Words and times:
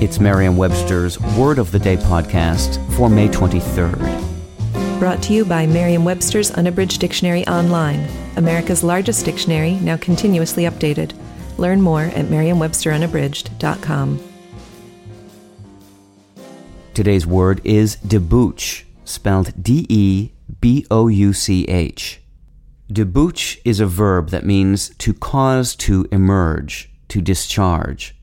It's 0.00 0.18
Merriam 0.18 0.56
Webster's 0.56 1.20
Word 1.36 1.58
of 1.58 1.72
the 1.72 1.78
Day 1.78 1.98
podcast 1.98 2.78
for 2.96 3.10
May 3.10 3.28
23rd. 3.28 4.98
Brought 4.98 5.22
to 5.24 5.34
you 5.34 5.44
by 5.44 5.66
Merriam 5.66 6.06
Webster's 6.06 6.50
Unabridged 6.52 7.02
Dictionary 7.02 7.46
Online, 7.46 8.08
America's 8.36 8.82
largest 8.82 9.26
dictionary, 9.26 9.74
now 9.74 9.98
continuously 9.98 10.62
updated. 10.62 11.12
Learn 11.58 11.82
more 11.82 12.04
at 12.04 12.30
merriam-websterunabridged.com. 12.30 14.20
Today's 16.94 17.26
word 17.26 17.60
is 17.62 17.96
debouch, 17.96 18.84
spelled 19.04 19.52
D 19.62 19.84
E 19.90 20.30
B 20.62 20.86
O 20.90 21.08
U 21.08 21.34
C 21.34 21.64
H. 21.64 22.22
Debouch 22.90 23.60
is 23.66 23.80
a 23.80 23.86
verb 23.86 24.30
that 24.30 24.46
means 24.46 24.94
to 24.96 25.12
cause 25.12 25.76
to 25.76 26.08
emerge, 26.10 26.90
to 27.08 27.20
discharge. 27.20 28.14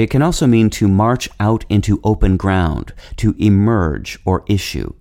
It 0.00 0.08
can 0.08 0.22
also 0.22 0.46
mean 0.46 0.70
to 0.70 0.88
march 0.88 1.28
out 1.38 1.66
into 1.68 2.00
open 2.02 2.38
ground, 2.38 2.94
to 3.16 3.34
emerge 3.38 4.18
or 4.24 4.44
issue. 4.46 4.94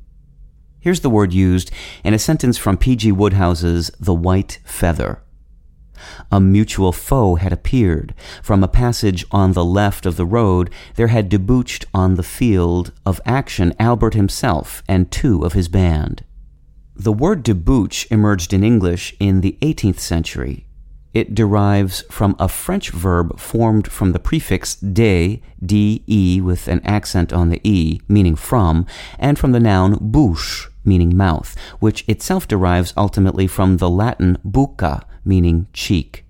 Here's 0.81 0.99
the 0.99 1.09
word 1.09 1.31
used 1.31 1.71
in 2.03 2.13
a 2.13 2.19
sentence 2.19 2.57
from 2.57 2.75
P.G. 2.75 3.13
Wodehouse's 3.13 3.91
The 3.97 4.13
White 4.13 4.59
Feather. 4.65 5.21
A 6.29 6.41
mutual 6.41 6.91
foe 6.91 7.35
had 7.35 7.53
appeared. 7.53 8.13
From 8.43 8.61
a 8.61 8.67
passage 8.67 9.23
on 9.31 9.53
the 9.53 9.63
left 9.63 10.05
of 10.05 10.17
the 10.17 10.25
road, 10.25 10.69
there 10.95 11.07
had 11.07 11.29
debouched 11.29 11.85
on 11.93 12.15
the 12.15 12.21
field 12.21 12.91
of 13.05 13.21
action 13.25 13.73
Albert 13.79 14.15
himself 14.15 14.83
and 14.85 15.09
two 15.09 15.45
of 15.45 15.53
his 15.53 15.69
band. 15.69 16.25
The 16.93 17.13
word 17.13 17.43
debouch 17.43 18.05
emerged 18.11 18.51
in 18.51 18.65
English 18.65 19.15
in 19.17 19.39
the 19.39 19.57
18th 19.61 19.99
century 19.99 20.65
it 21.13 21.33
derives 21.33 22.03
from 22.11 22.35
a 22.37 22.47
French 22.47 22.91
verb 22.91 23.39
formed 23.39 23.91
from 23.91 24.11
the 24.11 24.19
prefix 24.19 24.75
de, 24.75 25.41
de 25.63 26.39
with 26.41 26.67
an 26.67 26.81
accent 26.85 27.33
on 27.33 27.49
the 27.49 27.61
e, 27.63 27.99
meaning 28.07 28.35
from, 28.35 28.85
and 29.17 29.39
from 29.39 29.51
the 29.51 29.59
noun 29.59 29.97
bouche, 29.99 30.69
meaning 30.83 31.15
mouth, 31.17 31.55
which 31.79 32.07
itself 32.07 32.47
derives 32.47 32.93
ultimately 32.95 33.47
from 33.47 33.77
the 33.77 33.89
Latin 33.89 34.37
bucca, 34.43 35.05
meaning 35.25 35.67
cheek. 35.73 36.25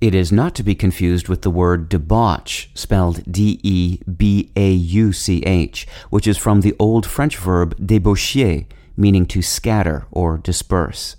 It 0.00 0.14
is 0.16 0.32
not 0.32 0.56
to 0.56 0.64
be 0.64 0.74
confused 0.74 1.28
with 1.28 1.42
the 1.42 1.50
word 1.50 1.88
debauch, 1.88 2.70
spelled 2.74 3.22
D 3.30 3.60
E 3.62 4.00
B 4.04 4.50
A 4.56 4.72
U 4.72 5.12
C 5.12 5.44
H, 5.46 5.86
which 6.10 6.26
is 6.26 6.36
from 6.36 6.60
the 6.60 6.74
old 6.78 7.06
French 7.06 7.36
verb 7.36 7.76
débaucher, 7.78 8.66
meaning 8.96 9.26
to 9.26 9.42
scatter 9.42 10.06
or 10.10 10.38
disperse. 10.38 11.16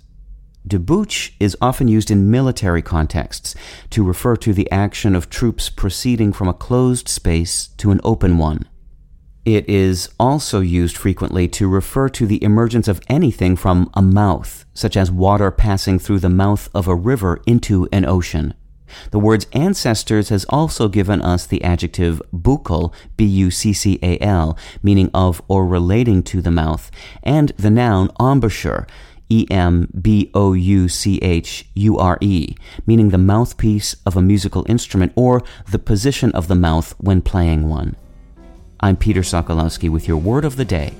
Debouch 0.66 1.32
is 1.38 1.56
often 1.60 1.88
used 1.88 2.10
in 2.10 2.30
military 2.30 2.80
contexts 2.80 3.54
to 3.90 4.02
refer 4.02 4.34
to 4.36 4.54
the 4.54 4.70
action 4.70 5.14
of 5.14 5.28
troops 5.28 5.68
proceeding 5.68 6.32
from 6.32 6.48
a 6.48 6.54
closed 6.54 7.06
space 7.06 7.68
to 7.76 7.90
an 7.90 8.00
open 8.02 8.38
one. 8.38 8.66
It 9.44 9.68
is 9.68 10.08
also 10.18 10.60
used 10.60 10.96
frequently 10.96 11.48
to 11.48 11.68
refer 11.68 12.08
to 12.08 12.26
the 12.26 12.42
emergence 12.42 12.88
of 12.88 13.02
anything 13.08 13.56
from 13.56 13.90
a 13.92 14.00
mouth, 14.00 14.64
such 14.72 14.96
as 14.96 15.10
water 15.10 15.50
passing 15.50 15.98
through 15.98 16.20
the 16.20 16.30
mouth 16.30 16.70
of 16.74 16.88
a 16.88 16.94
river 16.94 17.42
into 17.46 17.86
an 17.92 18.06
ocean. 18.06 18.54
The 19.10 19.18
word's 19.18 19.46
ancestors 19.52 20.30
has 20.30 20.46
also 20.48 20.88
given 20.88 21.20
us 21.20 21.46
the 21.46 21.62
adjective 21.62 22.22
buccal, 22.32 22.94
B-U-C-C-A-L, 23.18 24.56
meaning 24.82 25.10
of 25.12 25.42
or 25.46 25.66
relating 25.66 26.22
to 26.22 26.40
the 26.40 26.50
mouth, 26.50 26.90
and 27.22 27.50
the 27.58 27.70
noun 27.70 28.10
embouchure, 28.18 28.86
E 29.34 29.46
M 29.50 29.88
B 30.00 30.30
O 30.32 30.52
U 30.52 30.88
C 30.88 31.18
H 31.18 31.66
U 31.74 31.98
R 31.98 32.16
E, 32.20 32.54
meaning 32.86 33.08
the 33.08 33.18
mouthpiece 33.18 33.96
of 34.06 34.16
a 34.16 34.22
musical 34.22 34.64
instrument 34.68 35.12
or 35.16 35.42
the 35.68 35.80
position 35.80 36.30
of 36.32 36.46
the 36.46 36.54
mouth 36.54 36.94
when 36.98 37.20
playing 37.20 37.68
one. 37.68 37.96
I'm 38.78 38.96
Peter 38.96 39.22
Sokolowski 39.22 39.90
with 39.90 40.06
your 40.06 40.18
word 40.18 40.44
of 40.44 40.54
the 40.54 40.64
day. 40.64 40.92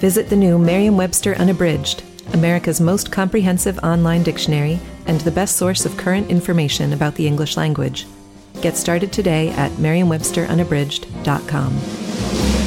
Visit 0.00 0.28
the 0.28 0.36
new 0.36 0.58
Merriam 0.58 0.98
Webster 0.98 1.34
Unabridged, 1.36 2.02
America's 2.34 2.82
most 2.82 3.10
comprehensive 3.10 3.78
online 3.78 4.22
dictionary 4.22 4.78
and 5.06 5.18
the 5.22 5.30
best 5.30 5.56
source 5.56 5.86
of 5.86 5.96
current 5.96 6.28
information 6.28 6.92
about 6.92 7.14
the 7.14 7.26
English 7.26 7.56
language. 7.56 8.04
Get 8.60 8.76
started 8.76 9.10
today 9.10 9.48
at 9.50 9.78
merriam-websterunabridged.com. 9.78 12.65